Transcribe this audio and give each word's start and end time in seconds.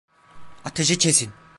Ateşi 0.65 0.97
kesin! 0.97 1.33